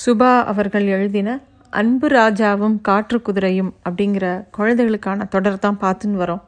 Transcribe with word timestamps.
சுபா 0.00 0.32
அவர்கள் 0.50 0.86
எழுதின 0.94 1.28
அன்பு 1.72 2.08
ராஜாவும் 2.16 2.74
காற்று 2.88 3.18
குதிரையும் 3.26 3.70
அப்படிங்கிற 3.86 4.26
குழந்தைகளுக்கான 4.56 5.24
தொடர் 5.32 5.62
தான் 5.64 5.78
பார்த்துன்னு 5.84 6.20
வரோம். 6.22 6.42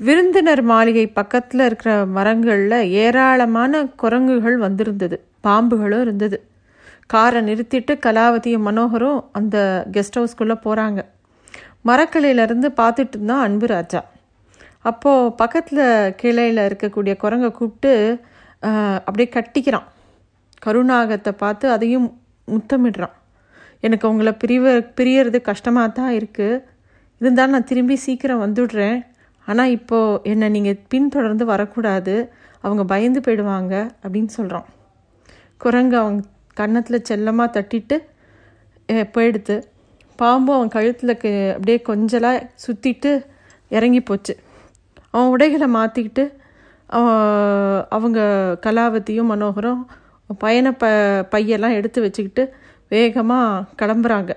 விருந்தினர் 0.00 0.62
மாளிகை 0.70 1.04
பக்கத்தில் 1.18 1.62
இருக்கிற 1.66 1.92
மரங்களில் 2.16 2.78
ஏராளமான 3.02 3.80
குரங்குகள் 4.02 4.56
வந்திருந்தது. 4.64 5.16
பாம்புகளும் 5.46 6.02
இருந்தது. 6.06 6.38
காரை 7.14 7.40
நிறுத்திட்டு 7.48 7.94
கலாவதியும் 8.06 8.66
மனோகரும் 8.68 9.20
அந்த 9.40 9.56
கெஸ்ட் 9.96 10.18
ஹவுஸ்குள்ளே 10.18 10.56
போகிறாங்க 10.66 11.02
மரக்கிளையிலேருந்து 11.88 12.70
பார்த்துட்டு 12.80 13.16
இருந்தான் 13.16 13.44
அன்பு 13.48 13.68
ராஜா. 13.74 14.00
அப்போது 14.90 15.34
பக்கத்தில் 15.42 15.84
கிளையில் 16.22 16.62
இருக்கக்கூடிய 16.68 17.14
குரங்கை 17.24 17.50
கூப்பிட்டு 17.58 17.92
அப்படியே 19.06 19.28
கட்டிக்கிறான். 19.36 19.86
கருணாகத்தை 20.64 21.34
பார்த்து 21.44 21.66
அதையும் 21.76 22.08
முத்தமிடுறான். 22.52 23.14
எனக்கு 23.86 24.06
உங்களை 24.10 24.32
பிரிவ 24.42 24.74
பிரியறது 24.98 25.38
கஷ்டமாக 25.50 25.88
தான் 25.98 26.12
இருக்குது 26.18 26.62
இருந்தாலும் 27.20 27.54
நான் 27.56 27.70
திரும்பி 27.70 27.96
சீக்கிரம் 28.06 28.42
வந்துடுறேன். 28.44 28.98
ஆனால் 29.48 29.72
இப்போது 29.76 30.20
என்னை 30.30 30.48
நீங்கள் 30.56 30.80
பின்தொடர்ந்து 30.92 31.44
வரக்கூடாது. 31.52 32.14
அவங்க 32.64 32.82
பயந்து 32.92 33.20
போயிடுவாங்க 33.26 33.74
அப்படின்னு 34.02 34.32
சொல்கிறான் 34.38 34.66
குரங்கு 35.64 35.96
அவங்க 36.02 36.22
கன்னத்தில் 36.60 37.06
செல்லமாக 37.10 37.54
தட்டிட்டு 37.56 37.96
போயிடுத்து 39.14 39.56
பாம்பும் 40.18 40.56
அவன் 40.56 40.74
கழுத்தில் 40.74 41.14
அப்படியே 41.14 41.78
கொஞ்சலாக 41.88 42.46
சுற்றிட்டு 42.64 43.10
இறங்கி 43.76 44.00
போச்சு. 44.08 44.34
அவன் 45.12 45.32
உடைகளை 45.34 45.68
மாற்றிக்கிட்டு 45.76 46.24
அவங்க 47.96 48.20
கலாவதியும் 48.66 49.30
மனோகரும் 49.32 49.82
பயண 50.34 50.72
ப 50.72 50.86
பையெல்லாம் 51.30 51.74
எடுத்து 51.74 52.00
வச்சுக்கிட்டு 52.00 52.54
வேகமாக 52.88 53.64
கிளம்புறாங்க. 53.82 54.30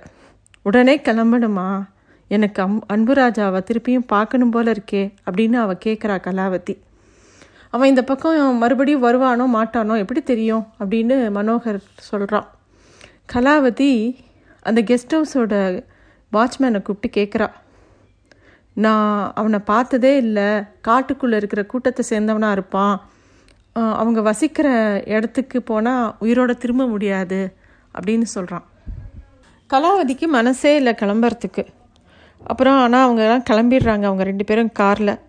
உடனே 0.62 0.98
கிளம்பணுமா? 0.98 1.84
எனக்கு 2.28 2.62
அம் 2.62 2.84
அன்புராஜாவை 2.94 3.62
திருப்பியும் 3.62 4.08
பார்க்கணும் 4.08 4.50
போல 4.50 4.72
இருக்கே 4.72 5.14
அப்படின்னு 5.26 5.54
அவள் 5.54 5.84
கேட்குறா 5.86 6.16
கலாவதி. 6.24 6.78
அவன் 7.70 7.88
இந்த 7.88 8.04
பக்கம் 8.04 8.58
மறுபடியும் 8.58 9.04
வருவானோ 9.04 9.46
மாட்டானோ 9.54 9.98
எப்படி 9.98 10.24
தெரியும்? 10.24 10.68
அப்படின்னு 10.80 11.32
மனோகர் 11.32 11.84
சொல்கிறான் 11.96 12.48
கலாவதி 13.34 14.20
அந்த 14.62 14.82
கெஸ்ட் 14.82 15.16
ஹவுஸோட 15.16 15.84
வாட்ச்மேனை 16.34 16.82
கூப்பிட்டு 16.82 17.22
கேட்குறா 17.22 17.50
நான் 18.74 19.32
அவனை 19.36 19.60
பார்த்ததே 19.60 20.18
இல்லை 20.18 20.64
காட்டுக்குள்ளே 20.88 21.34
இருக்கிற 21.34 21.66
கூட்டத்தை 21.66 22.04
சேர்ந்தவனாக 22.10 22.52
இருப்பான் 22.52 23.02
அவங்க 23.76 24.22
வசிக்கிற 24.22 24.68
இடத்துக்கு 25.06 25.62
போனால் 25.62 26.16
உயிரோட 26.22 26.58
திரும்ப 26.58 26.88
முடியாது 26.88 27.56
அப்படின்னு 27.96 28.22
சொல்கிறான் 28.22 28.66
கலாவதிக்கு 29.70 30.28
மனசே 30.28 30.76
இல்லை 30.76 30.94
கிளம்புறதுக்கு. 30.94 31.64
அப்புறம் 32.44 32.78
ஆனால் 32.78 33.04
அவங்கெல்லாம் 33.06 33.46
கிளம்பிடுறாங்க 33.50 34.04
அவங்க 34.04 34.24
ரெண்டு 34.24 34.46
பேரும் 34.46 34.72
காரில். 34.72 35.20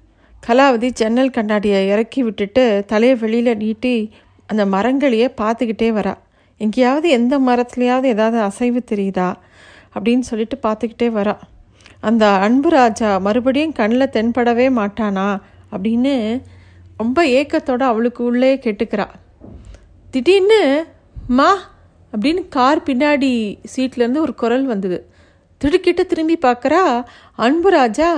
கலாவதி 0.49 0.89
ஜன்னல் 0.91 1.31
கண்ணாடியை 1.31 1.89
இறக்கி 1.89 2.23
விட்டுட்டு 2.23 2.85
தலையை 2.87 3.17
வெளியில் 3.17 3.57
நீட்டி 3.57 4.11
அந்த 4.47 4.67
மரங்களையே 4.67 5.29
பார்த்துக்கிட்டே 5.41 5.89
வரா. 5.99 6.15
எங்கேயாவது 6.59 7.09
எந்த 7.09 7.39
மரத்துலையாவது 7.39 8.05
ஏதாவது 8.05 8.39
அசைவு 8.41 8.83
தெரியுதா 8.91 9.35
அப்படின்னு 9.95 10.21
சொல்லிட்டு 10.21 10.59
பார்த்துக்கிட்டே 10.63 11.09
வரா. 11.19 11.37
அந்த 12.01 12.29
அன்பு 12.29 12.69
ராஜா 12.69 13.19
மறுபடியும் 13.19 13.73
கண்ணில் 13.73 14.13
தென்படவே 14.13 14.67
மாட்டானா 14.79 15.29
அப்படின்னு 15.73 16.15
ரொம்ப 17.03 17.21
ஏக்கத்தோட 17.39 17.83
அவளுக்கு 17.93 18.23
உள்ளே 18.25 18.51
கெட்டுக்கிறா. 18.65 19.07
திடீர்னு 20.11 20.63
மா 21.39 21.51
அப்படின்னு 22.13 22.43
கார் 22.49 22.81
பின்னாடி 22.83 23.31
சீட்லேருந்து 23.75 24.25
ஒரு 24.27 24.35
குரல் 24.35 24.67
வந்தது. 24.73 24.99
திடுக்கிட்டு 25.61 26.03
திரும்பி 26.07 26.37
பார்க்குறா 26.43 26.83
அன்புராஜா 27.39 28.09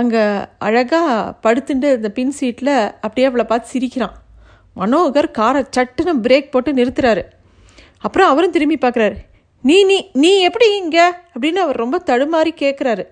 அங்கே 0.00 0.22
அழகாக 0.58 1.14
படுத்துட்டு 1.42 1.88
இந்த 1.98 2.10
பின் 2.18 2.34
சீட்டில் 2.38 2.74
அப்படியே 3.06 3.26
அவளை 3.26 3.44
பார்த்து 3.46 3.68
சிரிக்கிறான். 3.68 4.16
மனோகர் 4.76 5.36
காரை 5.38 5.62
சட்டுன்னு 5.76 6.14
பிரேக் 6.26 6.50
போட்டு 6.50 6.72
நிறுத்துறாரு. 6.72 7.22
அப்புறம் 7.98 8.30
அவரும் 8.32 8.54
திரும்பி 8.56 8.76
பார்க்குறாரு. 8.80 9.16
நீ 9.64 9.76
நீ 9.84 9.96
நீ 10.12 10.30
எப்படி 10.40 10.66
இங்கே? 10.76 11.06
அப்படின்னு 11.34 11.60
அவர் 11.64 11.82
ரொம்ப 11.84 11.96
தடுமாறி 12.06 12.52
கேட்குறாரு 12.60 13.04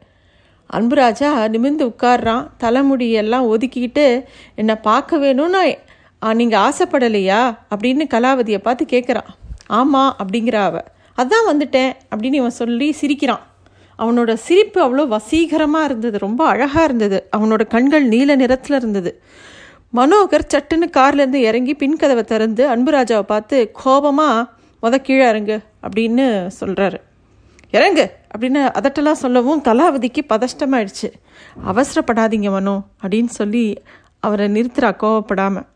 அன்புராஜா 0.70 1.48
நிமிர்ந்து 1.48 1.86
உட்கார்றான். 1.86 2.44
தலைமுடியெல்லாம் 2.64 3.48
ஒதுக்கிக்கிட்டு 3.52 4.06
என்னை 4.54 4.74
பார்க்க 4.88 5.18
வேணும்னு 5.18 5.62
நீங்கள் 6.40 6.60
ஆசைப்படலையா? 6.60 7.40
அப்படின்னு 7.74 8.04
கலாவதியை 8.14 8.58
பார்த்து 8.58 8.84
கேட்குறான் 8.90 9.28
ஆமாம் 9.66 10.16
அப்படிங்கிற 10.22 10.56
அவ. 10.68 10.76
அதான் 11.18 11.48
வந்துட்டேன் 11.50 11.92
அப்படின்னு 12.10 12.40
இவன் 12.40 12.58
சொல்லி 12.60 12.88
சிரிக்கிறான். 12.92 13.44
அவனோட 13.98 14.34
சிரிப்பு 14.46 14.78
அவ்வளோ 14.84 15.04
வசீகரமாக 15.08 15.84
இருந்தது. 15.84 16.16
ரொம்ப 16.18 16.40
அழகாக 16.46 16.84
இருந்தது. 16.84 17.18
அவனோட 17.36 17.62
கண்கள் 17.66 18.04
நீல 18.04 18.34
நிறத்தில் 18.34 18.76
இருந்தது. 18.76 19.12
மனோகர் 19.96 20.50
சட்டுன்னு 20.52 20.86
கார்லேருந்து 20.96 21.40
இறங்கி 21.48 21.74
பின் 21.74 21.96
கதவை 21.96 22.24
திறந்து 22.24 22.62
அன்புராஜாவை 22.74 23.26
பார்த்து 23.32 23.58
கோபமாக 23.82 24.46
மொத 24.82 24.96
கீழே 24.98 25.28
இறங்கு 25.28 25.56
அப்படின்னு 25.86 26.26
சொல்கிறாரு 26.60 26.98
இறங்கு 27.70 28.04
அப்படின்னு 28.36 28.62
அதட்டெல்லாம் 28.78 29.22
சொல்லவும் 29.24 29.62
கலாவதிக்கு 29.68 30.22
பதஷ்டமாயிடுச்சு. 30.32 31.08
அவசரப்படாதீங்க 31.70 32.50
மனோ 32.56 32.76
அப்படின்னு 33.02 33.32
சொல்லி 33.40 33.64
அவரை 34.26 34.46
நிறுத்துறா 34.56 34.90
கோவப்படாமல் 35.02 35.66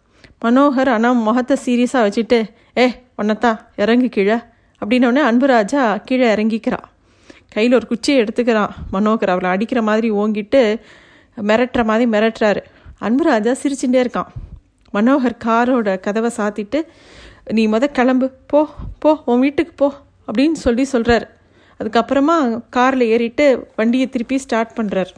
மனோகர் 0.45 0.91
ஆனால் 0.95 1.21
முகத்தை 1.27 1.57
சீரியஸாக 1.65 2.07
வச்சுட்டு 2.07 2.39
ஏ 2.79 2.87
உன்னத்தா 3.23 3.51
இறங்கு 3.83 4.09
கீழே 4.09 4.37
அப்படின்னோடனே 4.83 5.23
அன்புராஜா 5.31 5.83
கீழே 6.09 6.27
இறங்கிக்கிறான் 6.35 6.87
கையில் 7.55 7.77
ஒரு 7.79 7.87
குச்சியை 7.87 8.17
எடுத்துக்கிறான் 8.23 8.73
மனோகர். 8.93 9.33
அவளை 9.35 9.49
அடிக்கிற 9.51 9.81
மாதிரி 9.83 10.09
ஓங்கிட்டு 10.11 10.61
மிரட்டுற 11.37 11.83
மாதிரி 11.85 12.05
மிரட்டுறாரு. 12.11 12.61
அன்புராஜா 13.07 13.53
சிரிச்சுட்டே 13.63 14.01
இருக்கான். 14.05 14.31
மனோகர் 14.95 15.37
காரோட 15.45 15.89
கதவை 16.01 16.31
சாத்திட்டு 16.37 16.81
நீ 17.57 17.63
முத 17.69 17.85
கிளம்பு. 17.99 18.27
போ 18.51 18.61
போ 18.99 19.11
உன் 19.25 19.45
வீட்டுக்கு 19.45 19.75
போ 19.83 19.89
அப்படின்னு 20.29 20.59
சொல்லி 20.67 20.87
சொல்கிறாரு 20.93 21.27
அதுக்கப்புறமா 21.81 22.37
காரில் 22.69 23.05
ஏறிட்டு 23.07 23.69
வண்டியை 23.77 24.09
திருப்பி 24.09 24.39
ஸ்டார்ட் 24.39 24.77
பண்ணுறாரு 24.77 25.13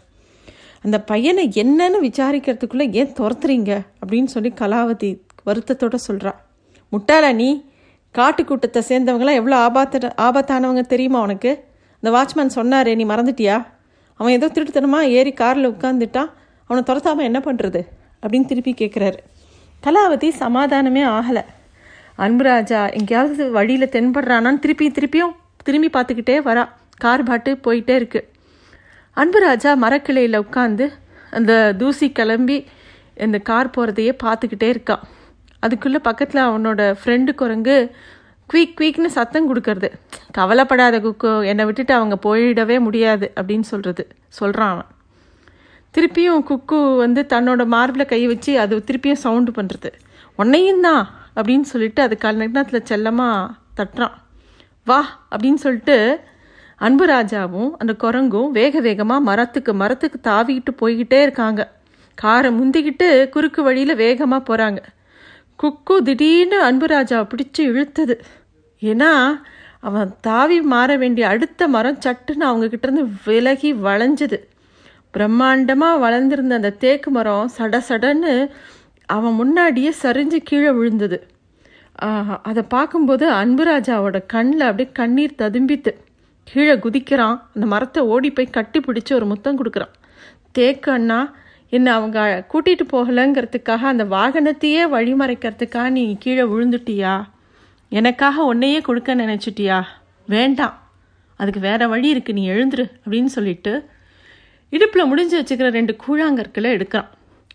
அந்த 0.85 1.01
பையனை 1.01 1.49
என்னன்னு 1.63 1.99
விசாரிக்கிறதுக்குள்ளே 2.03 2.87
ஏன் 2.93 3.13
துரத்துறீங்க? 3.19 3.73
அப்படின்னு 4.01 4.25
சொல்லி 4.25 4.53
கலாவதி 4.61 5.11
வருத்தத்தோட 5.47 5.97
சொல்கிறா 6.09 6.33
முட்டாளா 6.93 7.35
நீ? 7.35 7.51
காட்டு 8.15 8.45
கூட்டத்தை 8.45 8.83
சேர்ந்தவங்களாம் 8.89 9.39
எவ்வளோ 9.41 9.57
ஆபாத்த 9.67 10.11
ஆபத்தானவங்க 10.27 10.81
தெரியுமா 10.81 11.21
உனக்கு? 11.21 11.53
அந்த 12.03 12.11
வாட்ச்மேன் 12.17 12.57
சொன்னாரே 12.57 12.95
நீ 12.97 13.05
மறந்துட்டியா? 13.05 13.57
அவன் 14.21 14.33
ஏதோ 14.33 14.49
திருட்டுத்தனமாக 14.49 15.13
ஏறி 15.19 15.33
காரில் 15.33 15.71
உட்காந்துட்டான் 15.71 16.31
அவனை 16.67 16.83
துரத்தாமல் 16.91 17.29
என்ன 17.29 17.39
பண்ணுறது 17.39 17.81
அப்படின்னு 18.23 18.45
திருப்பி 18.45 18.73
கேட்குறாரு 18.73 19.19
கலாவதி 19.83 20.29
சமாதானமே 20.39 21.05
ஆகலை. 21.17 21.43
அன்புராஜா 22.19 22.93
எங்கேயாவது 22.93 23.51
வழியில் 23.51 23.93
தென்படுறானான்னு 23.95 24.59
திருப்பி 24.59 24.89
திருப்பியும் 24.89 25.33
திரும்பி 25.63 25.89
பார்த்துக்கிட்டே 25.97 26.37
வரா. 26.49 26.65
கார் 27.05 27.23
பாட்டு 27.29 27.51
போயிட்டே 27.67 27.95
இருக்கு. 28.01 28.21
அன்புராஜா 29.17 29.71
மரக்கிளையில் 29.85 30.43
உட்காந்து 30.45 30.87
அந்த 31.39 31.53
தூசி 31.81 32.07
கிளம்பி 32.19 32.57
இந்த 33.25 33.39
கார் 33.51 33.75
போகிறதையே 33.75 34.13
பார்த்துக்கிட்டே 34.25 34.69
இருக்கான் 34.75 35.03
அதுக்குள்ளே 35.65 36.01
பக்கத்தில் 36.09 36.47
அவனோட 36.49 36.81
ஃப்ரெண்டு 37.01 37.33
குரங்கு 37.41 37.77
குயிக் 38.53 38.75
குயிக்னு 38.79 39.11
சத்தம் 39.17 39.49
கொடுக்கறது. 39.51 39.89
கவலைப்படாத 40.39 40.97
குக்கு 41.01 41.31
என்னை 41.51 41.65
விட்டுட்டு 41.65 41.95
அவங்க 41.95 42.17
போயிடவே 42.27 42.77
முடியாது 42.87 43.27
அப்படின்னு 43.37 43.67
சொல்கிறது 43.73 44.05
சொல்கிறான் 44.39 44.73
அவன். 44.75 44.91
திருப்பியும் 45.95 46.45
குக்கு 46.49 46.79
வந்து 47.05 47.23
தன்னோட 47.33 47.63
மார்பில் 47.75 48.11
கை 48.13 48.21
வச்சு 48.33 48.53
அது 48.65 48.85
திருப்பியும் 48.89 49.23
சவுண்டு 49.25 49.53
பண்ணுறது 49.59 49.91
உன்னையும் 50.41 50.85
தான் 50.89 51.03
அப்படின்னு 51.37 51.67
சொல்லிட்டு 51.73 52.03
அது 52.03 52.15
கல்நகத்தில் 52.25 52.89
செல்லமாக 52.91 53.53
தட்டுறான். 53.79 54.17
வா 54.87 55.01
அப்படின்னு 55.31 55.55
சொல்லிட்டு 55.55 55.97
அன்பு 56.77 57.05
ராஜாவும் 57.07 57.71
அந்த 57.79 57.93
குரங்கும் 58.05 58.51
வேக 58.51 58.81
வேகமாக 58.81 59.27
மரத்துக்கு 59.29 59.73
மரத்துக்கு 59.73 60.19
தாவிக்கிட்டு 60.29 60.73
போய்கிட்டே 60.81 61.19
இருக்காங்க. 61.23 61.61
காரை 62.15 62.51
முந்திக்கிட்டு 62.51 63.09
குறுக்கு 63.29 63.63
வழியில் 63.63 63.95
வேகமாக 63.95 64.43
போகிறாங்க 64.49 64.81
குக்கு 65.59 65.97
திடீர்னு 66.03 66.59
அன்பு 66.61 66.87
ராஜாவை 66.87 67.25
பிடிச்சி 67.33 67.63
இழுத்தது. 67.71 68.15
ஏன்னா 68.83 69.11
அவன் 69.81 70.11
தாவி 70.21 70.61
மாற 70.73 70.97
வேண்டிய 70.97 71.29
அடுத்த 71.29 71.69
மரம் 71.69 72.01
சட்டுன்னு 72.05 72.45
அவங்கக்கிட்ட 72.49 72.87
இருந்து 72.89 73.05
விலகி 73.27 73.71
வளைஞ்சது. 73.87 74.39
பிரம்மாண்டமாக 75.15 76.03
வளர்ந்துருந்த 76.05 76.59
அந்த 76.61 76.71
தேக்கு 76.85 77.11
மரம் 77.11 77.51
சட 77.59 77.81
சடன்னு 77.89 78.35
அவன் 79.09 79.39
முன்னாடியே 79.41 79.93
சரிஞ்சு 80.03 80.39
கீழே 80.51 80.71
விழுந்தது. 80.71 81.19
அதை 82.43 82.63
பார்க்கும்போது 82.69 83.25
அன்புராஜாவோட 83.33 84.19
கண்ணில் 84.27 84.61
அப்படியே 84.61 84.91
கண்ணீர் 84.93 85.39
ததும்பித்து 85.39 85.93
கீழே 86.45 86.75
குதிக்கிறான். 86.75 87.37
அந்த 87.55 87.67
மரத்தை 87.67 88.03
ஓடி 88.03 88.31
போய் 88.31 88.55
கட்டி 88.57 88.81
பிடிச்சி 88.81 89.13
ஒரு 89.13 89.27
முத்தம் 89.27 89.59
கொடுக்குறான். 89.59 89.93
தேக்கு 90.53 90.93
அண்ணா 90.93 91.35
என்னை 91.69 91.93
அவங்க 91.93 92.45
கூட்டிகிட்டு 92.53 92.85
போகலைங்கிறதுக்காக 92.93 93.83
அந்த 93.93 94.05
வாகனத்தையே 94.05 94.83
வழிமறைக்கிறதுக்காக 94.95 95.91
நீ 95.91 96.17
கீழே 96.19 96.43
விழுந்துட்டியா? 96.43 97.15
எனக்காக 97.89 98.45
உன்னையே 98.45 98.81
கொடுக்க 98.81 99.15
நினச்சிட்டியா? 99.15 99.79
வேண்டாம். 100.29 100.77
அதுக்கு 101.37 101.61
வேற 101.61 101.89
வழி 101.89 102.09
இருக்குது 102.15 102.33
நீ 102.33 102.51
எழுந்துரு 102.51 102.85
அப்படின்னு 103.05 103.31
சொல்லிட்டு 103.37 103.73
இடுப்பில் 104.69 105.05
முடிஞ்சு 105.05 105.35
வச்சுக்கிற 105.41 105.69
ரெண்டு 105.71 105.97
கூழாங்கற்களை 106.07 106.69
எடுக்கிறான். 106.77 107.09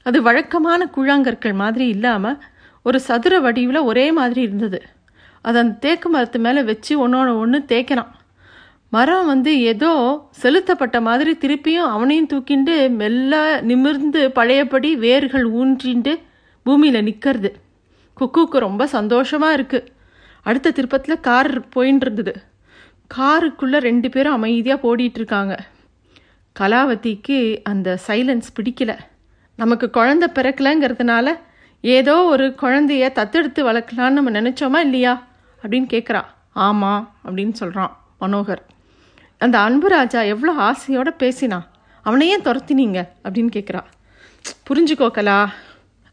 அது 0.03 0.21
வழக்கமான 0.21 0.89
கூழாங்கற்கள் 0.95 1.53
மாதிரி 1.53 1.87
இல்லாமல் 1.87 2.39
ஒரு 2.87 2.99
சதுர 3.07 3.33
வடிவில் 3.45 3.87
ஒரே 3.89 4.05
மாதிரி 4.17 4.41
இருந்தது. 4.47 4.79
அதை 5.45 5.57
அந்த 5.61 5.75
தேக்கு 5.85 6.07
மரத்து 6.09 6.39
மேலே 6.45 6.61
வச்சு 6.69 6.93
ஒன்றோட 7.01 7.29
ஒன்று 7.43 7.59
தேய்க்கிறான். 7.71 8.11
மரம் 8.95 9.25
வந்து 9.31 9.51
ஏதோ 9.71 9.91
செலுத்தப்பட்ட 10.41 10.97
மாதிரி 11.07 11.31
திருப்பியும் 11.41 11.91
அவனையும் 11.95 12.29
தூக்கிண்டு 12.33 12.75
மெல்ல 12.99 13.33
நிமிர்ந்து 13.69 14.21
பழையபடி 14.37 14.91
வேர்கள் 15.05 15.45
ஊன்றிண்டு 15.59 16.13
பூமியில் 16.65 17.05
நிற்கிறது 17.07 17.49
குக்குக்கு 18.17 18.57
ரொம்ப 18.67 18.83
சந்தோஷமாக 18.95 19.57
இருக்குது 19.57 19.89
அடுத்த 20.47 20.71
திருப்பத்தில் 20.77 21.23
கார் 21.27 21.51
போயின்னு 21.75 22.05
இருந்தது. 22.05 22.33
காருக்குள்ளே 23.15 23.79
ரெண்டு 23.87 24.07
பேரும் 24.13 24.37
அமைதியாக 24.37 24.79
போடிட்டு 24.83 25.19
இருக்காங்க. 25.21 25.55
கலாவதிக்கு 26.55 27.37
அந்த 27.71 27.97
சைலன்ஸ் 28.07 28.49
பிடிக்கல. 28.57 28.91
நமக்கு 29.59 29.87
குழந்த 29.97 30.25
பிறக்கலைங்கிறதுனால 30.37 31.27
ஏதோ 31.95 32.13
ஒரு 32.23 32.45
குழந்தைய 32.61 33.05
தத்தெடுத்து 33.17 33.61
வளர்க்கலான்னு 33.67 34.17
நம்ம 34.17 34.31
நினச்சோமா 34.39 34.77
இல்லையா? 34.77 35.27
அப்படின்னு 35.63 35.87
கேட்குறா 35.93 36.21
ஆமாம் 36.65 37.03
அப்படின்னு 37.25 37.51
சொல்கிறான் 37.51 37.93
மனோகர். 38.21 38.61
அந்த 39.37 39.59
அன்பு 39.59 39.87
ராஜா 39.87 40.21
எவ்வளோ 40.21 40.53
ஆசையோடு 40.67 41.11
பேசினா 41.19 41.59
அவனையே 42.01 42.37
துரத்தினீங்க? 42.37 42.99
அப்படின்னு 43.23 43.51
கேட்குறா 43.57 43.81
புரிஞ்சுக்கோ 44.69 45.11
கலா 45.11 45.53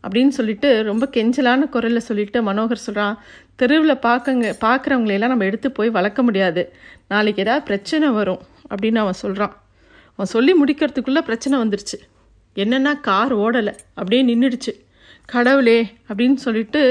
அப்படின்னு 0.04 0.28
சொல்லிட்டு 0.28 0.82
ரொம்ப 0.82 1.08
கெஞ்சலான 1.12 1.68
குரலில் 1.68 2.06
சொல்லிட்டு 2.08 2.38
மனோகர் 2.42 2.84
சொல்கிறான் 2.86 3.18
தெருவில் 3.56 4.02
பார்க்கங்க 4.06 4.46
பார்க்குறவங்களையெல்லாம் 4.64 5.32
நம்ம 5.34 5.44
எடுத்து 5.44 5.70
போய் 5.70 5.96
வளர்க்க 5.98 6.22
முடியாது. 6.22 6.64
நாளைக்கு 7.08 7.42
ஏதாவது 7.42 7.64
பிரச்சனை 7.64 8.08
வரும் 8.08 8.42
அப்படின்னு 8.70 8.98
அவன் 8.98 9.22
சொல்கிறான் 9.24 9.54
அவன் 10.16 10.32
சொல்லி 10.36 10.52
முடிக்கிறதுக்குள்ளே 10.62 11.22
பிரச்சனை 11.28 11.58
வந்துருச்சு. 11.58 11.98
என்னென்னா 12.56 13.00
கார் 13.00 13.36
ஓடலை 13.36 13.74
அப்படியே 13.94 14.22
நின்றுடுச்சு 14.30 14.72
கடவுளே 15.32 15.78
அப்படின்னு 16.08 16.38
சொல்லிட்டு 16.46 16.82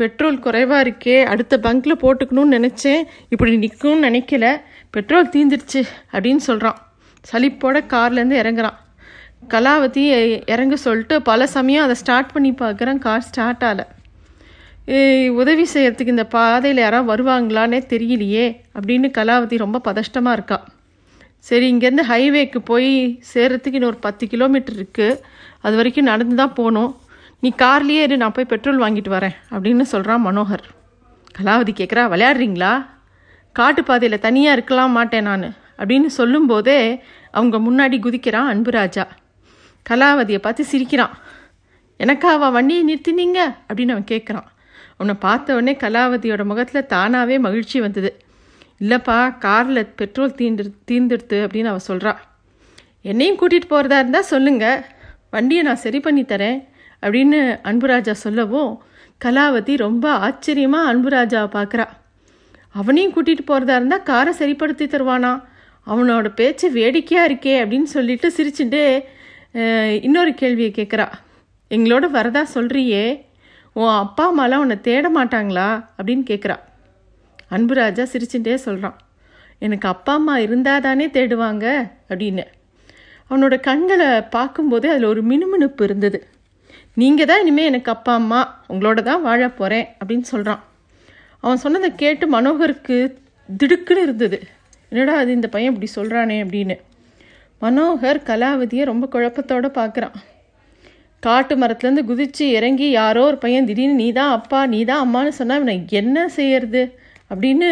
பெட்ரோல் 0.00 0.42
குறைவாக 0.44 0.84
இருக்கே 0.84 1.16
அடுத்த 1.32 1.54
பங்க்கில் 1.64 2.02
போட்டுக்கணும்னு 2.02 2.56
நினச்சேன். 2.58 3.02
இப்படி 3.34 3.52
நிற்கும்னு 3.64 4.06
நினைக்கல. 4.08 4.46
பெட்ரோல் 4.94 5.32
தீந்துடுச்சு 5.34 5.80
அப்படின்னு 6.12 6.42
சொல்கிறான் 6.48 6.78
சலிப்போட 7.30 7.78
கார்லேருந்து 7.94 8.40
இறங்குறான். 8.42 8.78
கலாவதி 9.52 10.02
இறங்க 10.52 10.76
சொல்லிட்டு 10.86 11.16
பல 11.30 11.46
சமயம் 11.56 11.84
அதை 11.86 11.96
ஸ்டார்ட் 12.02 12.32
பண்ணி 12.34 12.52
பார்க்குறேன். 12.62 13.00
கார் 13.06 13.26
ஸ்டார்ட் 13.28 13.64
ஆகலை 13.70 13.86
உதவி 15.40 15.64
செய்கிறதுக்கு 15.72 16.14
இந்த 16.14 16.24
பாதையில் 16.34 16.82
யாராவது 16.84 17.10
வருவாங்களான்னே 17.10 17.80
தெரியலையே 17.92 18.46
அப்படின்னு 18.76 19.08
கலாவதி 19.18 19.56
ரொம்ப 19.64 19.80
பதஷ்டமாக 19.88 20.36
இருக்கா. 20.38 20.58
சரி 21.48 21.66
இங்கேருந்து 21.72 22.04
ஹைவேக்கு 22.12 22.60
போய் 22.70 22.90
சேர்கிறதுக்கு 23.32 23.78
இன்னொரு 23.80 23.98
பத்து 24.06 24.24
கிலோமீட்டர் 24.32 24.76
இருக்குது 24.78 25.20
அது 25.66 25.76
வரைக்கும் 25.80 26.10
நடந்து 26.12 26.36
தான் 26.40 26.56
போகணும். 26.58 26.90
நீ 27.42 27.52
கார்லேயே 27.62 28.02
இரு 28.06 28.16
நான் 28.16 28.32
போய் 28.32 28.44
பெட்ரோல் 28.44 28.80
வாங்கிட்டு 28.80 29.10
வரேன் 29.16 29.36
அப்படின்னு 29.50 29.80
சொல்கிறான் 29.80 30.24
மனோகர். 30.26 30.64
கலாவதி 31.38 31.72
கேட்குறா 31.80 32.02
விளையாடுறீங்களா? 32.12 32.86
காட்டு 33.52 33.84
பாதையில் 33.84 34.24
தனியாக 34.26 34.56
இருக்கலாம் 34.56 34.90
மாட்டேன் 34.90 35.22
நான் 35.22 35.56
அப்படின்னு 35.78 36.06
சொல்லும்போதே 36.06 37.02
அவங்க 37.30 37.58
முன்னாடி 37.58 37.96
குதிக்கிறான் 38.06 38.50
அன்புராஜா. 38.52 39.04
கலாவதியை 39.90 40.38
பார்த்து 40.38 40.64
சிரிக்கிறான். 40.64 41.14
எனக்கா 42.00 42.28
அவன் 42.36 42.52
வண்டியை 42.52 42.82
நிறுத்தினீங்க 42.90 43.38
அப்படின்னு 43.68 43.94
அவன் 43.96 44.10
கேட்குறான் 44.10 44.48
உன்னை 44.96 45.14
பார்த்த 45.14 45.54
உடனே 45.54 45.76
கலாவதியோட 45.80 46.44
முகத்தில் 46.44 46.86
தானாகவே 46.86 47.38
மகிழ்ச்சி 47.38 47.80
வந்தது. 47.80 48.10
இல்லைப்பா 48.80 49.38
காரில் 49.38 49.82
பெட்ரோல் 50.00 50.36
தீண்டு 50.38 50.64
தீர்ந்துடுத்து 50.90 51.38
அப்படின்னு 51.46 51.70
அவள் 51.72 51.88
சொல்கிறா 51.88 52.12
என்னையும் 53.02 53.38
கூட்டிகிட்டு 53.38 53.68
போகிறதா 53.68 53.98
இருந்தால் 53.98 54.30
சொல்லுங்கள் 54.32 54.84
வண்டியை 55.30 55.62
நான் 55.62 55.84
சரி 55.84 56.00
பண்ணி 56.00 56.22
தரேன். 56.22 56.58
அப்படின்னு 57.02 57.40
அன்புராஜா 57.70 58.14
சொல்லவும் 58.24 58.72
கலாவதி 59.24 59.74
ரொம்ப 59.86 60.06
ஆச்சரியமாக 60.26 60.90
அன்புராஜாவை 60.92 61.48
பார்க்குறா. 61.56 61.86
அவனையும் 62.80 63.14
கூட்டிகிட்டு 63.14 63.44
போகிறதா 63.50 63.76
இருந்தால் 63.78 64.06
காரை 64.10 64.32
சரிப்படுத்தி 64.40 64.86
தருவானா? 64.86 65.32
அவனோட 65.86 66.28
பேச்சு 66.38 66.66
வேடிக்கையாக 66.76 67.28
இருக்கே 67.30 67.54
அப்படின்னு 67.62 67.88
சொல்லிட்டு 67.96 68.28
சிரிச்சுட்டு 68.36 68.82
இன்னொரு 70.06 70.32
கேள்வியை 70.40 70.70
கேட்குறா 70.76 71.06
எங்களோட 71.70 72.04
வரதா 72.16 72.42
சொல்கிறியே 72.54 73.04
உன் 73.78 73.94
அப்பா 74.02 74.24
அம்மாலாம் 74.30 74.62
உன்னை 74.64 74.76
தேட 74.80 75.06
மாட்டாங்களா? 75.16 75.68
அப்படின்னு 75.98 76.24
கேட்குறா 76.30 76.56
அன்புராஜா 77.56 78.04
சிரிச்சுட்டே 78.12 78.56
சொல்கிறான் 78.66 78.96
எனக்கு 79.66 79.86
அப்பா 79.94 80.12
அம்மா 80.18 80.34
இருந்தால் 80.44 80.84
தானே 80.86 81.06
தேடுவாங்க 81.16 81.64
அப்படின்னு. 82.10 82.44
அவனோட 83.30 83.54
கண்களை 83.60 84.08
பார்க்கும்போதே 84.36 84.88
அதில் 84.92 85.10
ஒரு 85.12 85.22
மினுமினுப்பு 85.30 85.82
இருந்தது. 85.84 86.18
நீங்கள் 86.96 87.26
தான் 87.26 87.40
இனிமேல் 87.40 87.64
எனக்கு 87.64 87.90
அப்பா 87.90 88.14
அம்மா 88.14 88.54
உங்களோட 88.68 89.02
தான் 89.02 89.22
வாழ 89.22 89.48
போகிறேன் 89.48 89.86
அப்படின்னு 90.00 90.20
சொல்கிறான் 90.20 90.62
அவன் 91.40 91.56
சொன்னதை 91.56 91.94
கேட்டு 91.94 92.24
மனோகருக்கு 92.26 93.16
திடுக்குன்னு 93.60 94.02
இருந்தது. 94.02 94.38
என்னடா 94.88 95.16
அது 95.18 95.30
இந்த 95.32 95.48
பையன் 95.48 95.72
இப்படி 95.72 95.88
சொல்கிறானே 95.96 96.36
அப்படின்னு. 96.44 96.76
மனோகர் 97.62 98.18
கலாவதியை 98.26 98.84
ரொம்ப 98.84 99.08
குழப்பத்தோடு 99.12 99.68
பார்க்குறான். 99.78 100.16
காட்டு 101.20 101.56
மரத்துலேருந்து 101.56 102.04
குதித்து 102.04 102.50
இறங்கி 102.50 102.90
யாரோ 102.90 103.24
ஒரு 103.24 103.38
பையன் 103.38 103.66
திடீர்னு 103.66 103.94
நீ 103.94 104.12
தான் 104.12 104.30
அப்பா 104.30 104.66
நீ 104.66 104.84
தான் 104.84 105.02
அம்மான்னு 105.06 105.28
சொன்னால் 105.28 105.56
இவனை 105.56 105.86
என்ன 105.90 106.28
செய்யறது? 106.28 106.98
அப்படின்னு 107.30 107.68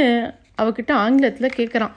அவகிட்ட 0.56 0.92
ஆங்கிலத்தில் 0.92 1.56
கேட்குறான் 1.56 1.94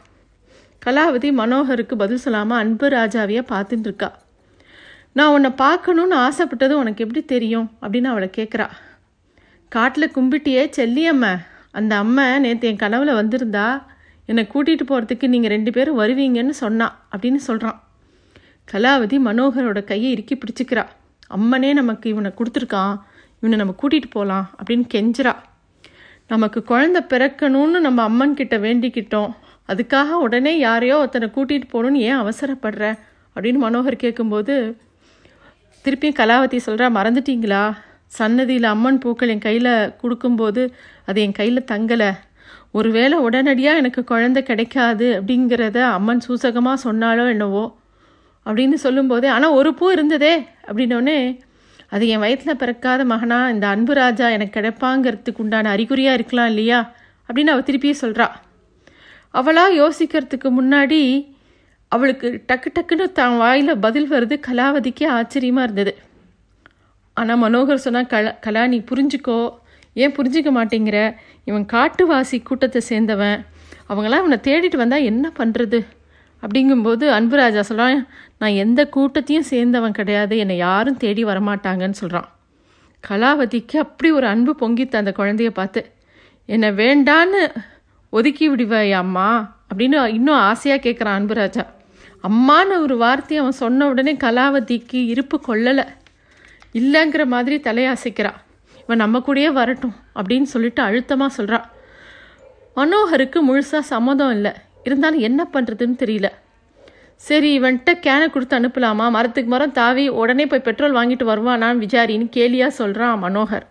கலாவதி 0.85 1.31
மனோகருக்கு 1.31 1.95
பதில் 1.95 2.17
சொல்லாமல் 2.17 2.57
அன்பு 2.57 2.87
ராஜாவையே 2.89 3.41
பார்த்துட்டுருக்கா 3.49 4.09
நான் 5.13 5.33
உன்னை 5.33 5.49
பார்க்கணுன்னு 5.49 6.13
ஆசைப்பட்டது 6.13 6.77
உனக்கு 6.77 7.03
எப்படி 7.03 7.25
தெரியும்? 7.25 7.71
அப்படின்னு 7.81 8.03
அவளை 8.03 8.29
கேட்குறா 8.37 8.69
காட்டில் 9.67 10.11
கும்பிட்டியே 10.15 10.63
செல்லியம்ம 10.77 11.37
அந்த 11.71 11.95
அம்மை 11.95 12.39
நேற்று 12.39 12.67
என் 12.67 12.75
கனவில் 12.75 13.13
வந்திருந்தா 13.13 13.83
என்னை 14.25 14.47
கூட்டிகிட்டு 14.53 14.85
போகிறதுக்கு 14.87 15.27
நீங்கள் 15.27 15.49
ரெண்டு 15.49 15.71
பேரும் 15.71 15.99
வருவீங்கன்னு 15.99 16.49
சொன்னா 16.49 16.87
அப்படின்னு 17.11 17.35
சொல்கிறான் 17.35 17.83
கலாவதி 18.71 19.17
மனோகரோட 19.25 19.83
கையை 19.83 20.11
இறுக்கி 20.11 20.37
பிடிச்சிக்கிறா. 20.37 20.85
அம்மனே 21.35 21.73
நமக்கு 21.73 22.09
இவனை 22.09 22.31
கொடுத்துருக்கான். 22.31 22.99
இவனை 23.41 23.57
நம்ம 23.57 23.75
கூட்டிகிட்டு 23.81 24.09
போகலாம் 24.09 24.49
அப்படின்னு 24.57 24.83
கெஞ்சுறா. 24.93 25.35
நமக்கு 26.27 26.63
குழந்த 26.67 26.99
பிறக்கணும்னு 27.09 27.79
நம்ம 27.79 28.01
அம்மன் 28.01 28.33
கிட்ட 28.33 28.57
வேண்டிக்கிட்டோம். 28.57 29.31
அதுக்காக 29.67 30.09
உடனே 30.09 30.57
யாரையோ 30.57 30.97
ஒருத்தனை 30.97 31.27
கூட்டிகிட்டு 31.35 31.69
போகணுன்னு 31.73 31.93
ஏன் 31.93 32.15
அவசரப்படுற? 32.15 32.99
அப்படின்னு 33.35 33.59
மனோகர் 33.61 33.95
கேட்கும்போது 33.95 34.77
திருப்பியும் 35.85 36.17
கலாவதி 36.19 36.57
சொல்கிறா 36.65 36.87
மறந்துட்டீங்களா? 36.97 37.61
சன்னதியில் 38.17 38.67
அம்மன் 38.71 38.99
பூக்கள் 38.99 39.31
என் 39.33 39.45
கையில் 39.45 39.71
கொடுக்கும்போது 40.01 40.63
அது 41.05 41.21
என் 41.21 41.37
கையில் 41.39 41.69
தங்கலை. 41.71 42.09
ஒருவேளை 42.71 43.17
உடனடியாக 43.17 43.77
எனக்கு 43.77 44.03
குழந்தை 44.03 44.43
கிடைக்காது 44.43 45.07
அப்படிங்கிறத 45.19 45.77
அம்மன் 45.97 46.21
சூசகமாக 46.27 46.77
சொன்னாலோ 46.83 47.25
என்னவோ 47.29 47.63
அப்படின்னு 48.45 48.77
சொல்லும்போதே 48.85 49.27
ஆனால் 49.27 49.51
ஒரு 49.51 49.73
பூ 49.73 49.91
இருந்ததே 49.91 50.33
அப்படின்னோடனே 50.67 51.17
அது 51.87 52.03
என் 52.07 52.23
வயத்தில் 52.23 52.59
பிறக்காத 52.61 53.01
மகனா? 53.05 53.39
இந்த 53.49 53.65
அன்பு 53.67 53.93
ராஜா 53.93 54.29
எனக்கு 54.29 54.55
கிடைப்பாங்கிறதுக்கு 54.59 55.43
உண்டான 55.45 55.69
அறிகுறியாக 55.69 56.13
இருக்கலாம் 56.13 56.47
இல்லையா? 56.47 56.79
அப்படின்னு 57.29 57.53
அவள் 57.53 57.67
திருப்பியே 57.69 57.95
சொல்கிறா 58.03 58.27
அவளாக 59.33 59.77
யோசிக்கிறதுக்கு 59.81 60.49
முன்னாடி 60.59 61.01
அவளுக்கு 61.91 62.27
டக்கு 62.49 62.69
டக்குன்னு 62.75 63.05
தான் 63.11 63.37
வாயில் 63.37 63.79
பதில் 63.85 64.09
வருது. 64.13 64.35
கலாவதிக்கே 64.47 65.07
ஆச்சரியமாக 65.17 65.65
இருந்தது. 65.67 65.93
ஆனால் 67.17 67.41
மனோகர் 67.43 67.85
சொன்னால் 67.85 68.11
கலா 68.13 68.31
கலா 68.45 68.61
நீ 68.67 68.77
புரிஞ்சுக்கோ. 68.91 69.39
ஏன் 69.93 70.13
புரிஞ்சிக்க 70.17 70.49
மாட்டேங்கிற? 70.57 70.99
இவன் 71.49 71.65
காட்டுவாசி 71.73 72.37
கூட்டத்தை 72.43 72.81
சேர்ந்தவன். 72.89 73.39
அவங்களாம் 73.89 74.21
இவனை 74.23 74.37
தேடிட்டு 74.47 74.77
வந்தால் 74.77 75.07
என்ன 75.11 75.31
பண்ணுறது 75.39 75.79
அப்படிங்கும்போது 76.43 77.05
அன்புராஜா 77.17 77.59
சொல்கிறான் 77.59 77.97
நான் 78.37 78.59
எந்த 78.63 78.81
கூட்டத்தையும் 78.95 79.49
சேர்ந்தவன் 79.49 79.97
கிடையாது. 79.99 80.37
என்னை 80.37 80.55
யாரும் 80.57 80.97
தேடி 80.97 81.23
வரமாட்டாங்கன்னு 81.25 81.99
சொல்கிறான் 82.03 82.29
கலாவதிக்கு 83.03 83.77
அப்படி 83.77 84.09
ஒரு 84.11 84.27
அன்பு 84.27 84.51
பொங்கித்த 84.61 84.95
அந்த 84.95 85.11
குழந்தைய 85.19 85.49
பார்த்து 85.49 85.81
என்னை 86.49 86.69
வேண்டான்னு 86.81 87.41
ஒதுக்கி 88.09 88.45
விடுவாய் 88.49 88.91
அம்மா? 88.91 89.27
அப்படின்னு 89.69 89.99
இன்னும் 90.17 90.41
ஆசையாக 90.49 90.83
கேட்குறான் 90.85 91.17
அன்புராஜா. 91.19 91.63
அம்மான்னு 92.27 92.75
ஒரு 92.81 92.97
வார்த்தையை 92.97 93.39
அவன் 93.43 93.61
சொன்ன 93.63 93.87
உடனே 93.87 94.13
கலாவதிக்கு 94.15 94.99
இருப்பு 95.13 95.39
கொள்ளலை. 95.47 95.85
இல்லைங்கிற 96.73 97.25
மாதிரி 97.25 97.55
தலையாசைக்கிறான் 97.57 98.39
இவன் 98.83 99.01
நம்ம 99.03 99.19
கூடயே 99.19 99.51
வரட்டும் 99.51 99.95
அப்படின்னு 100.15 100.47
சொல்லிட்டு 100.53 100.81
அழுத்தமாக 100.81 101.33
சொல்கிறான் 101.33 101.65
மனோகருக்கு 102.75 103.39
முழுசாக 103.47 103.79
சம்மதம் 103.79 104.31
இல்லை. 104.31 104.51
இருந்தாலும் 104.83 105.19
என்ன 105.19 105.47
பண்ணுறதுன்னு 105.53 105.95
தெரியல. 106.03 106.27
சரி 107.15 107.59
இவன்கிட்ட 107.59 107.91
கேனை 108.05 108.27
கொடுத்து 108.29 108.59
அனுப்பலாமா? 108.59 109.05
மரத்துக்கு 109.09 109.49
மரம் 109.49 109.71
தாவி 109.71 110.09
உடனே 110.09 110.45
போய் 110.45 110.65
பெட்ரோல் 110.67 110.95
வாங்கிட்டு 110.95 111.25
வருவானான்னு 111.31 111.83
விசாரின்னு 111.85 112.27
கேலியாக 112.37 112.67
சொல்கிறான் 112.67 113.23
மனோகர். 113.23 113.65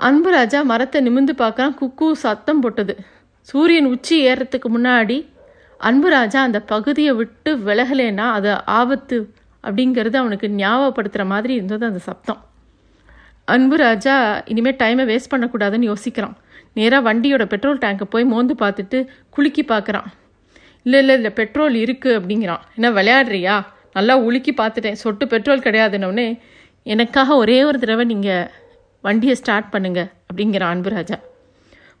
அன்புராஜா 0.00 0.64
மரத்தை 0.64 1.00
நிமிந்து 1.06 1.34
பார்க்குறான். 1.38 1.74
குக்கு 1.80 2.12
சத்தம் 2.12 2.60
போட்டது. 2.60 2.96
சூரியன் 3.40 3.86
உச்சி 3.86 4.16
ஏறுறதுக்கு 4.26 4.68
முன்னாடி 4.76 5.16
அன்புராஜா 5.82 6.40
அந்த 6.46 6.60
பகுதியை 6.60 7.12
விட்டு 7.14 7.50
விலகலேன்னா 7.68 8.26
அது 8.36 8.50
ஆபத்து 8.78 9.18
அப்படிங்கிறது 9.64 10.16
அவனுக்கு 10.16 10.48
ஞாபகப்படுத்துகிற 10.48 11.24
மாதிரி 11.26 11.52
இருந்தது 11.54 11.84
அந்த 11.86 11.98
சத்தம் 11.98 12.40
அன்புராஜா 13.48 14.16
இனிமேல் 14.44 14.78
டைமை 14.82 15.04
வேஸ்ட் 15.10 15.32
பண்ணக்கூடாதுன்னு 15.32 15.88
யோசிக்கிறான். 15.92 16.36
நேராக 16.72 17.06
வண்டியோட 17.08 17.44
பெட்ரோல் 17.44 17.82
டேங்கை 17.84 18.06
போய் 18.08 18.24
மோந்து 18.24 18.54
பார்த்துட்டு 18.60 18.98
குலுக்கி 19.30 19.62
பார்க்குறான். 19.62 20.08
இல்லை 20.86 21.00
இல்லை 21.00 21.14
இல்லை 21.16 21.30
பெட்ரோல் 21.30 21.74
இருக்குது 21.74 22.16
அப்படிங்கிறான். 22.18 22.62
என்ன 22.76 22.90
விளையாடுறியா? 22.90 23.56
நல்லா 23.92 24.14
உலுக்கி 24.18 24.54
பார்த்துட்டேன். 24.60 25.00
சொட்டு 25.02 25.26
பெட்ரோல் 25.26 25.66
கிடையாதுன்னொடனே 25.66 26.28
எனக்காக 26.82 27.36
ஒரே 27.36 27.58
ஒரு 27.64 27.78
தடவை 27.78 28.04
நீங்கள் 28.04 28.48
வண்டியை 29.04 29.34
ஸ்டார்ட் 29.34 29.70
பண்ணுங்க 29.70 30.00
அப்படிங்கிறான் 30.30 30.72
அன்புராஜா 30.74 31.18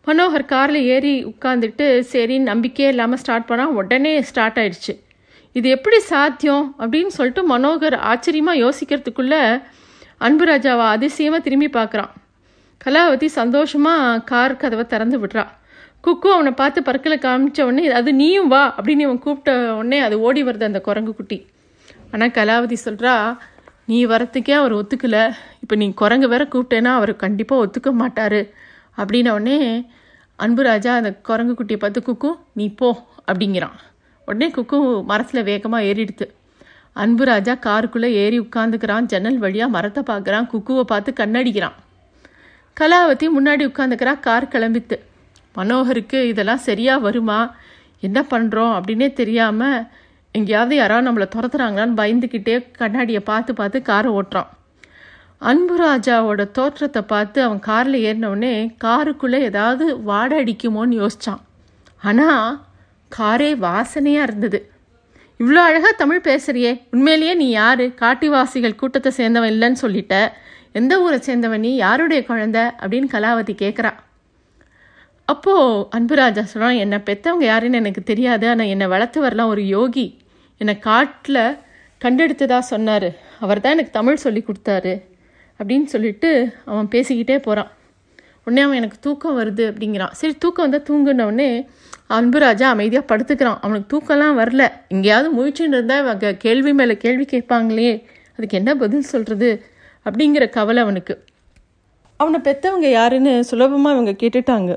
மனோகர் 0.06 0.50
காரில் 0.52 0.86
ஏறி 0.94 1.12
உட்காந்துட்டு 1.30 1.86
சரி 2.12 2.36
நம்பிக்கையே 2.48 2.88
இல்லாமல் 2.92 3.20
ஸ்டார்ட் 3.22 3.48
பண்ணால் 3.50 3.74
உடனே 3.80 4.12
ஸ்டார்ட் 4.30 4.58
ஆயிடுச்சு. 4.62 4.94
இது 5.58 5.66
எப்படி 5.76 5.98
சாத்தியம் 6.12 6.64
அப்படின்னு 6.80 7.12
சொல்லிட்டு 7.16 7.42
மனோகர் 7.52 7.96
ஆச்சரியமாக 8.10 8.60
யோசிக்கிறதுக்குள்ளே 8.64 9.42
அன்புராஜாவை 10.26 10.86
அதிசயமாக 10.94 11.44
திரும்பி 11.46 11.68
பார்க்குறான். 11.78 12.12
கலாவதி 12.84 13.28
சந்தோஷமாக 13.40 14.20
கார் 14.30 14.60
கதவை 14.62 14.84
திறந்து 14.92 15.18
விடுறா. 15.22 15.44
குக்கு 16.04 16.28
அவனை 16.36 16.52
பார்த்து 16.60 16.80
பறக்கல 16.88 17.16
காமிச்ச 17.26 17.60
உடனே 17.68 17.84
அது 17.98 18.12
நீயும் 18.20 18.50
வா 18.52 18.62
அப்படின்னு 18.76 19.06
அவன் 19.08 19.22
கூப்பிட்ட 19.26 19.52
உடனே 19.80 19.98
அது 20.06 20.16
ஓடி 20.26 20.42
வருது 20.48 20.64
அந்த 20.70 20.80
குரங்கு 20.88 21.12
குட்டி. 21.18 21.38
ஆனால் 22.12 22.34
கலாவதி 22.38 22.78
சொல்கிறா 22.86 23.14
நீ 23.90 23.98
வரத்துக்கே 24.12 24.54
அவர் 24.62 24.74
ஒத்துக்கல. 24.80 25.18
இப்போ 25.62 25.74
நீ 25.82 25.86
குரங்கு 26.02 26.28
வேற 26.32 26.44
கூப்பிட்டேன்னா 26.54 26.92
அவர் 27.00 27.12
கண்டிப்பாக 27.24 27.64
ஒத்துக்க 27.64 27.92
மாட்டார். 28.02 28.40
அப்படின்ன 28.98 29.32
உடனே 29.38 29.58
அன்புராஜா 30.38 30.92
அந்த 31.00 31.10
குரங்கு 31.28 31.54
குட்டியை 31.58 31.80
பார்த்து 31.80 32.00
குக்கு 32.06 32.30
நீ 32.58 32.66
போ 32.80 32.88
அப்படிங்கிறான். 33.28 33.76
உடனே 34.28 34.48
குக்கு 34.56 34.78
மரத்தில் 35.10 35.46
வேகமாக 35.50 35.88
ஏறிடுது 35.90 36.26
அன்புராஜா 36.96 37.54
காருக்குள்ளே 37.66 38.08
ஏறி 38.22 38.38
உட்காந்துக்கிறான் 38.40 39.08
ஜன்னல் 39.12 39.38
வழியாக 39.38 39.74
மரத்தை 39.76 40.02
பார்க்குறான். 40.10 40.48
குக்குவை 40.52 40.84
பார்த்து 40.92 41.10
கண்ணடிக்கிறான். 41.20 41.76
கலாவதி 42.76 43.26
முன்னாடி 43.36 43.62
உட்காந்துக்கிறா 43.70 44.12
கார் 44.20 44.52
கிளம்பித்து. 44.54 44.96
மனோகருக்கு 45.56 46.18
இதெல்லாம் 46.32 46.64
சரியாக 46.68 47.04
வருமா? 47.06 47.40
என்ன 48.06 48.18
பண்ணுறோம் 48.30 48.74
அப்படின்னே 48.76 49.08
தெரியாமல் 49.12 49.86
எங்கேயாவது 50.34 50.74
யாராவது 50.76 51.06
நம்மளை 51.08 51.26
துரத்துறாங்களான்னு 51.34 51.98
பயந்துக்கிட்டே 52.00 52.54
கண்ணாடியை 52.78 53.22
பார்த்து 53.30 53.54
பார்த்து 53.54 53.78
காரை 53.82 54.10
ஓட்டுறான். 54.18 54.50
அன்புராஜாவோட 55.50 56.42
தோற்றத்தை 56.50 57.02
பார்த்து 57.02 57.42
அவன் 57.42 57.58
காரில் 57.58 57.98
ஏறினவுடனே 58.08 58.52
காருக்குள்ளே 58.84 59.38
ஏதாவது 59.40 59.84
வாடை 60.02 60.36
அடிக்குமோன்னு 60.42 61.00
யோசித்தான் 61.02 61.40
ஆனால் 62.02 62.60
காரே 63.12 63.50
வாசனையாக 63.66 64.26
இருந்தது. 64.28 64.58
இவ்வளோ 65.40 65.60
அழகாக 65.68 65.92
தமிழ் 65.92 66.24
பேசுகிறியே 66.24 66.72
உண்மையிலேயே 66.90 67.34
நீ 67.34 67.48
யார்? 67.50 67.84
காட்டிவாசிகள் 68.02 68.78
கூட்டத்தை 68.80 69.12
சேர்ந்தவன் 69.16 69.52
இல்லைன்னு 69.54 69.82
சொல்லிட்ட. 69.82 70.14
எந்த 70.72 70.92
ஊரை 71.02 71.18
சேர்ந்தவன் 71.18 71.64
நீ? 71.66 71.72
யாருடைய 71.76 72.20
குழந்த? 72.28 72.58
அப்படின்னு 72.80 73.08
கலாவதி 73.12 73.54
கேட்குறா 73.64 73.92
அப்போது 75.28 75.86
அன்புராஜா 75.96 76.42
சொல்கிறான் 76.42 76.80
என்னை 76.84 76.98
பெற்றவங்க 76.98 77.44
யாருன்னு 77.44 77.80
எனக்கு 77.82 78.02
தெரியாது. 78.02 78.48
ஆனால் 78.48 78.66
என்னை 78.66 78.86
வளர்த்து 78.86 79.20
வரலாம் 79.20 79.48
ஒரு 79.48 79.66
யோகி. 79.66 80.06
என்னை 80.60 80.78
காட்டில் 80.78 81.44
கண்டெடுத்ததாக 82.00 82.70
சொன்னார். 82.72 83.08
அவர் 83.40 83.60
தான் 83.60 83.72
எனக்கு 83.72 83.98
தமிழ் 83.98 84.16
சொல்லி 84.16 84.44
கொடுத்தாரு. 84.46 84.94
அப்படின்னு 85.58 85.88
சொல்லிட்டு 85.94 86.30
அவன் 86.64 86.88
பேசிக்கிட்டே 86.94 87.36
போகிறான் 87.46 87.70
உடனே 88.44 88.62
அவன் 88.66 88.78
எனக்கு 88.80 88.98
தூக்கம் 89.00 89.36
வருது 89.38 89.64
அப்படிங்கிறான். 89.70 90.14
சரி 90.20 90.34
தூக்கம் 90.44 90.64
வந்தால் 90.64 90.86
தூங்குனவுடனே 90.88 91.48
அன்புராஜா 92.16 92.66
அமைதியாக 92.74 93.04
படுத்துக்கிறான். 93.10 93.58
அவனுக்கு 93.64 93.88
தூக்கம்லாம் 93.92 94.38
வரல. 94.40 94.62
எங்கேயாவது 94.88 95.28
முயற்சின்னு 95.36 95.76
இருந்தால் 95.76 96.02
அவங்க 96.04 96.32
கேள்வி 96.44 96.72
மேலே 96.72 96.96
கேள்வி 97.04 97.24
கேட்பாங்களே 97.32 97.92
அதுக்கு 98.36 98.58
என்ன 98.60 98.74
பதில் 98.74 99.10
சொல்கிறது 99.12 99.50
அப்படிங்கிற 100.06 100.44
கவலை 100.48 100.82
அவனுக்கு. 100.82 101.14
அவனை 102.16 102.38
பெற்றவங்க 102.40 102.88
யாருன்னு 102.90 103.32
சுலபமாக 103.50 103.94
இவங்க 103.96 104.12
கேட்டுட்டாங்க. 104.22 104.72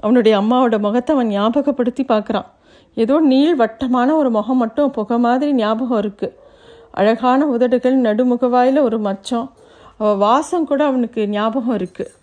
அவனுடைய 0.00 0.34
அம்மாவோட 0.40 0.76
முகத்தை 0.78 1.12
அவன் 1.16 1.30
ஞாபகப்படுத்தி 1.36 2.04
பார்க்குறான் 2.08 2.48
ஏதோ 2.94 3.20
நீள் 3.20 3.56
வட்டமான 3.56 4.14
ஒரு 4.14 4.30
முகம் 4.30 4.56
மட்டும் 4.56 4.90
புகை 4.90 5.18
மாதிரி 5.18 5.50
ஞாபகம் 5.52 6.00
இருக்குது 6.02 6.36
அழகான 7.00 7.46
உதடுகள் 7.46 7.96
நடுமுகவாயில் 8.00 8.80
ஒரு 8.80 8.98
மச்சம். 8.98 9.48
அவள் 10.00 10.16
வாசம் 10.16 10.64
கூட 10.64 10.84
அவனுக்கு 10.84 11.28
ஞாபகம் 11.28 11.78
இருக்குது 11.78 12.14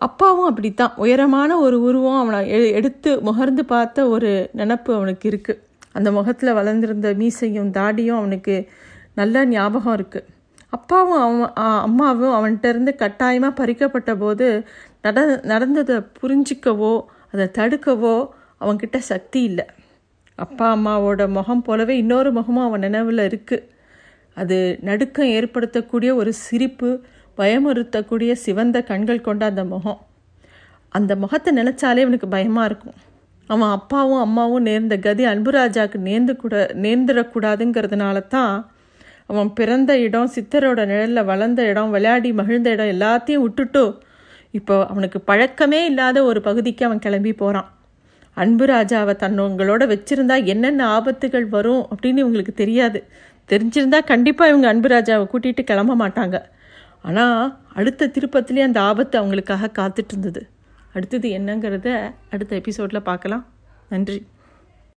அப்பாவும் 0.00 0.48
அப்படித்தான். 0.48 0.92
உயரமான 0.96 1.58
ஒரு 1.58 1.82
உருவம் 1.82 2.18
அவனை 2.18 2.50
எ- 2.50 2.72
எடுத்து 2.72 3.20
முகர்ந்து 3.20 3.62
பார்த்த 3.64 4.08
ஒரு 4.08 4.50
நினப்பு 4.56 4.90
அவனுக்கு 4.94 5.28
இருக்குது 5.30 5.62
அந்த 5.92 6.12
முகத்தில் 6.12 6.52
வளர்ந்திருந்த 6.52 7.14
மீசையும் 7.14 7.70
தாடியும் 7.70 8.16
அவனுக்கு 8.16 8.56
நல்ல 9.14 9.44
ஞாபகம் 9.46 9.96
இருக்குது 9.96 10.26
அப்பாவும் 10.68 11.20
அவன் 11.20 11.52
அம்மாவும் 11.82 12.34
அவன்கிட்ட 12.34 12.68
இருந்து 12.68 12.94
கட்டாயமாக 12.94 13.54
பறிக்கப்பட்ட 13.54 14.16
போது 14.16 14.48
நட 15.02 15.18
நடந்ததை 15.42 15.96
புரிஞ்சிக்கவோ 16.20 16.92
அதை 17.32 17.46
தடுக்கவோ 17.58 18.16
அவன்கிட்ட 18.60 18.98
சக்தி 19.04 19.42
இல்லை. 19.42 19.64
அப்பா 20.38 20.76
அம்மாவோட 20.76 21.28
முகம் 21.28 21.62
போலவே 21.62 21.96
இன்னொரு 21.96 22.32
முகமும் 22.32 22.66
அவன் 22.66 22.80
நினைவில் 22.80 23.18
இருக்குது 23.18 23.64
அது 24.36 24.56
நடுக்கம் 24.82 25.32
ஏற்படுத்தக்கூடிய 25.38 26.10
ஒரு 26.14 26.32
சிரிப்பு 26.44 26.90
பயமுறுத்தக்கூடிய 27.38 28.32
சிவந்த 28.44 28.78
கண்கள் 28.90 29.26
கொண்ட 29.26 29.42
அந்த 29.46 29.62
முகம். 29.64 30.00
அந்த 30.92 31.12
முகத்தை 31.16 31.50
நினச்சாலே 31.56 32.04
அவனுக்கு 32.06 32.28
பயமாக 32.28 32.68
இருக்கும். 32.68 32.96
அவன் 33.48 33.72
அப்பாவும் 33.78 34.22
அம்மாவும் 34.26 34.66
நேர்ந்த 34.68 34.94
கதி 34.98 35.24
அன்புராஜாவுக்கு 35.24 35.98
நேர்ந்து 36.08 36.32
கூட 36.36 36.54
நேர்ந்துடக்கூடாதுங்கிறதுனால 36.84 38.26
தான் 38.28 38.54
அவன் 39.26 39.50
பிறந்த 39.52 39.92
இடம் 39.98 40.32
சித்தரோட 40.34 40.80
நிழலில் 40.86 41.28
வளர்ந்த 41.30 41.60
இடம் 41.70 41.90
விளையாடி 41.90 42.30
மகிழ்ந்த 42.32 42.70
இடம் 42.70 42.92
எல்லாத்தையும் 42.94 43.44
விட்டுட்டு 43.44 43.84
இப்போ 44.50 44.74
அவனுக்கு 44.86 45.18
பழக்கமே 45.20 45.80
இல்லாத 45.86 46.18
ஒரு 46.24 46.40
பகுதிக்கு 46.40 46.82
அவன் 46.84 46.98
கிளம்பி 46.98 47.32
போகிறான் 47.32 47.70
அன்புராஜாவை 48.36 49.14
தன்னவங்களோட 49.22 49.82
வச்சுருந்தா 49.92 50.36
என்னென்ன 50.44 50.86
ஆபத்துகள் 50.96 51.46
வரும் 51.48 51.82
அப்படின்னு 51.90 52.22
இவங்களுக்கு 52.24 52.54
தெரியாது. 52.54 53.00
தெரிஞ்சிருந்தா 53.48 54.04
கண்டிப்பாக 54.04 54.50
இவங்க 54.50 54.66
அன்புராஜாவை 54.74 55.24
கூட்டிகிட்டு 55.32 55.64
கிளம்ப 55.64 56.08
மாட்டாங்க. 56.08 56.36
ஆனால் 57.02 57.58
அடுத்த 57.74 58.06
திருப்பத்திலே 58.06 58.62
அந்த 58.62 58.80
ஆபத்து 58.80 59.16
அவங்களுக்காக 59.20 59.70
காத்துட்டு 59.78 60.12
இருந்தது. 60.14 60.48
அடுத்தது 60.92 61.28
என்னங்கிறத 61.28 61.88
அடுத்த 62.30 62.56
எபிசோடில் 62.56 63.02
பார்க்கலாம். 63.02 63.44
நன்றி. 63.88 64.26